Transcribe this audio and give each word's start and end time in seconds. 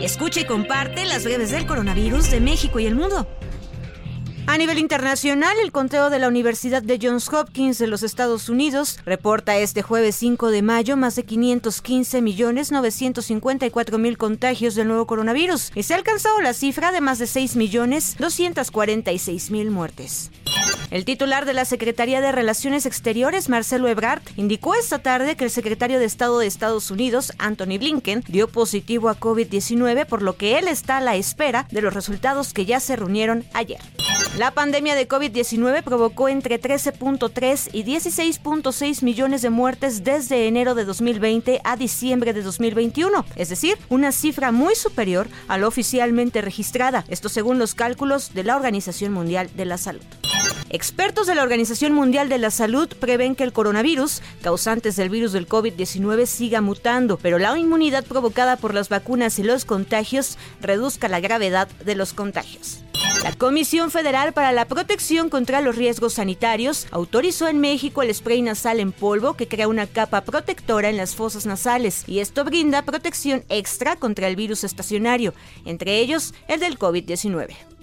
Escucha 0.00 0.40
y 0.40 0.44
comparte 0.44 1.04
las 1.06 1.24
breves 1.24 1.50
del 1.50 1.66
coronavirus 1.66 2.30
de 2.30 2.40
México 2.40 2.78
y 2.78 2.86
el 2.86 2.94
mundo. 2.94 3.26
A 4.46 4.56
nivel 4.56 4.78
internacional, 4.78 5.56
el 5.62 5.72
conteo 5.72 6.08
de 6.08 6.20
la 6.20 6.28
Universidad 6.28 6.82
de 6.82 6.98
Johns 7.02 7.28
Hopkins 7.30 7.78
de 7.78 7.88
los 7.88 8.02
Estados 8.02 8.48
Unidos 8.48 8.98
reporta 9.04 9.58
este 9.58 9.82
jueves 9.82 10.14
5 10.16 10.50
de 10.50 10.62
mayo 10.62 10.96
más 10.96 11.16
de 11.16 11.24
515 11.24 12.22
millones 12.22 12.70
954 12.70 13.98
mil 13.98 14.16
contagios 14.16 14.74
del 14.76 14.88
nuevo 14.88 15.06
coronavirus 15.06 15.72
y 15.74 15.82
se 15.82 15.94
ha 15.94 15.96
alcanzado 15.96 16.40
la 16.40 16.54
cifra 16.54 16.92
de 16.92 17.00
más 17.00 17.18
de 17.18 17.26
6 17.26 17.56
millones 17.56 18.16
246 18.18 19.50
mil 19.50 19.70
muertes. 19.70 20.30
El 20.90 21.04
titular 21.04 21.44
de 21.44 21.52
la 21.52 21.66
Secretaría 21.66 22.22
de 22.22 22.32
Relaciones 22.32 22.86
Exteriores, 22.86 23.50
Marcelo 23.50 23.88
Ebrard, 23.88 24.22
indicó 24.36 24.74
esta 24.74 24.98
tarde 25.00 25.36
que 25.36 25.44
el 25.44 25.50
secretario 25.50 25.98
de 25.98 26.06
Estado 26.06 26.38
de 26.38 26.46
Estados 26.46 26.90
Unidos, 26.90 27.32
Anthony 27.38 27.78
Blinken, 27.78 28.24
dio 28.26 28.48
positivo 28.48 29.10
a 29.10 29.20
COVID-19, 29.20 30.06
por 30.06 30.22
lo 30.22 30.36
que 30.36 30.58
él 30.58 30.66
está 30.66 30.96
a 30.96 31.02
la 31.02 31.16
espera 31.16 31.66
de 31.70 31.82
los 31.82 31.92
resultados 31.92 32.54
que 32.54 32.64
ya 32.64 32.80
se 32.80 32.96
reunieron 32.96 33.44
ayer. 33.52 33.80
La 34.38 34.52
pandemia 34.52 34.94
de 34.94 35.08
COVID-19 35.08 35.82
provocó 35.82 36.28
entre 36.28 36.60
13.3 36.60 37.70
y 37.72 37.84
16.6 37.84 39.02
millones 39.02 39.42
de 39.42 39.50
muertes 39.50 40.04
desde 40.04 40.48
enero 40.48 40.74
de 40.74 40.86
2020 40.86 41.60
a 41.64 41.76
diciembre 41.76 42.32
de 42.32 42.42
2021, 42.42 43.26
es 43.36 43.48
decir, 43.50 43.78
una 43.90 44.10
cifra 44.10 44.52
muy 44.52 44.74
superior 44.74 45.28
a 45.48 45.58
lo 45.58 45.68
oficialmente 45.68 46.40
registrada, 46.40 47.04
esto 47.08 47.28
según 47.28 47.58
los 47.58 47.74
cálculos 47.74 48.32
de 48.32 48.44
la 48.44 48.56
Organización 48.56 49.12
Mundial 49.12 49.50
de 49.54 49.64
la 49.66 49.76
Salud. 49.76 50.02
Expertos 50.70 51.26
de 51.26 51.34
la 51.34 51.42
Organización 51.42 51.94
Mundial 51.94 52.28
de 52.28 52.36
la 52.36 52.50
Salud 52.50 52.88
prevén 53.00 53.34
que 53.34 53.44
el 53.44 53.54
coronavirus, 53.54 54.20
causantes 54.42 54.96
del 54.96 55.08
virus 55.08 55.32
del 55.32 55.48
COVID-19, 55.48 56.26
siga 56.26 56.60
mutando, 56.60 57.16
pero 57.16 57.38
la 57.38 57.58
inmunidad 57.58 58.04
provocada 58.04 58.56
por 58.56 58.74
las 58.74 58.90
vacunas 58.90 59.38
y 59.38 59.44
los 59.44 59.64
contagios 59.64 60.36
reduzca 60.60 61.08
la 61.08 61.20
gravedad 61.20 61.68
de 61.84 61.94
los 61.94 62.12
contagios. 62.12 62.80
La 63.22 63.32
Comisión 63.32 63.90
Federal 63.90 64.34
para 64.34 64.52
la 64.52 64.66
Protección 64.66 65.30
contra 65.30 65.62
los 65.62 65.74
Riesgos 65.74 66.14
Sanitarios 66.14 66.86
autorizó 66.90 67.48
en 67.48 67.60
México 67.60 68.02
el 68.02 68.14
spray 68.14 68.42
nasal 68.42 68.78
en 68.78 68.92
polvo 68.92 69.34
que 69.34 69.48
crea 69.48 69.68
una 69.68 69.86
capa 69.86 70.20
protectora 70.20 70.90
en 70.90 70.98
las 70.98 71.16
fosas 71.16 71.46
nasales 71.46 72.04
y 72.06 72.20
esto 72.20 72.44
brinda 72.44 72.82
protección 72.82 73.42
extra 73.48 73.96
contra 73.96 74.28
el 74.28 74.36
virus 74.36 74.64
estacionario, 74.64 75.32
entre 75.64 75.98
ellos 75.98 76.34
el 76.46 76.60
del 76.60 76.78
COVID-19. 76.78 77.77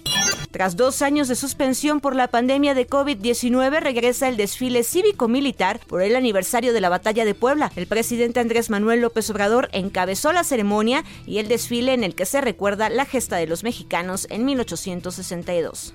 Tras 0.56 0.74
dos 0.74 1.02
años 1.02 1.28
de 1.28 1.34
suspensión 1.34 2.00
por 2.00 2.16
la 2.16 2.28
pandemia 2.28 2.72
de 2.72 2.88
COVID-19, 2.88 3.78
regresa 3.78 4.26
el 4.26 4.38
desfile 4.38 4.84
cívico-militar 4.84 5.80
por 5.86 6.00
el 6.00 6.16
aniversario 6.16 6.72
de 6.72 6.80
la 6.80 6.88
Batalla 6.88 7.26
de 7.26 7.34
Puebla. 7.34 7.70
El 7.76 7.86
presidente 7.86 8.40
Andrés 8.40 8.70
Manuel 8.70 9.02
López 9.02 9.28
Obrador 9.28 9.68
encabezó 9.72 10.32
la 10.32 10.44
ceremonia 10.44 11.04
y 11.26 11.40
el 11.40 11.48
desfile 11.48 11.92
en 11.92 12.04
el 12.04 12.14
que 12.14 12.24
se 12.24 12.40
recuerda 12.40 12.88
la 12.88 13.04
gesta 13.04 13.36
de 13.36 13.46
los 13.46 13.64
mexicanos 13.64 14.26
en 14.30 14.46
1862. 14.46 15.92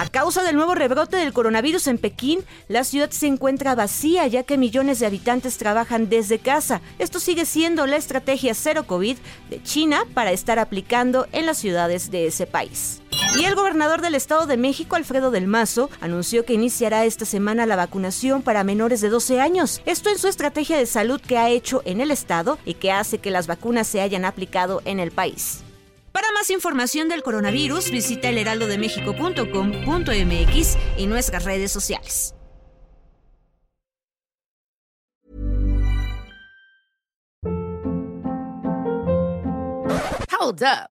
A 0.00 0.08
causa 0.08 0.42
del 0.42 0.56
nuevo 0.56 0.74
rebrote 0.74 1.16
del 1.16 1.32
coronavirus 1.32 1.86
en 1.86 1.98
Pekín, 1.98 2.40
la 2.66 2.82
ciudad 2.82 3.12
se 3.12 3.28
encuentra 3.28 3.76
vacía 3.76 4.26
ya 4.26 4.42
que 4.42 4.58
millones 4.58 4.98
de 4.98 5.06
habitantes 5.06 5.56
trabajan 5.56 6.08
desde 6.08 6.40
casa. 6.40 6.80
Esto 6.98 7.20
sigue 7.20 7.46
siendo 7.46 7.86
la 7.86 7.94
estrategia 7.94 8.54
cero 8.54 8.88
COVID 8.88 9.18
de 9.50 9.62
China 9.62 10.02
para 10.14 10.32
estar 10.32 10.58
aplicando 10.58 11.28
en 11.30 11.46
las 11.46 11.58
ciudades 11.58 12.10
de 12.10 12.26
ese 12.26 12.48
país. 12.48 13.00
Y 13.36 13.44
el 13.44 13.54
gobernador 13.54 14.00
del 14.00 14.16
Estado 14.16 14.46
de 14.46 14.56
México, 14.56 14.96
Alfredo 14.96 15.30
del 15.30 15.46
Mazo, 15.46 15.88
anunció 16.00 16.44
que 16.44 16.52
iniciará 16.52 17.04
esta 17.04 17.24
semana 17.24 17.64
la 17.64 17.76
vacunación 17.76 18.42
para 18.42 18.64
menores 18.64 19.00
de 19.00 19.08
12 19.08 19.40
años. 19.40 19.80
Esto 19.86 20.10
en 20.10 20.18
su 20.18 20.26
estrategia 20.26 20.76
de 20.76 20.86
salud 20.86 21.20
que 21.20 21.38
ha 21.38 21.48
hecho 21.48 21.80
en 21.84 22.00
el 22.00 22.10
Estado 22.10 22.58
y 22.64 22.74
que 22.74 22.90
hace 22.90 23.18
que 23.18 23.30
las 23.30 23.46
vacunas 23.46 23.86
se 23.86 24.00
hayan 24.00 24.24
aplicado 24.24 24.82
en 24.84 24.98
el 24.98 25.12
país. 25.12 25.62
Para 26.12 26.32
más 26.32 26.50
información 26.50 27.08
del 27.08 27.22
coronavirus, 27.22 27.90
visita 27.90 28.30
elheraldodemexico.com.mx 28.30 30.76
y 30.98 31.06
nuestras 31.06 31.44
redes 31.44 31.70
sociales. 31.70 32.34
Hold 40.40 40.62
up. 40.62 40.99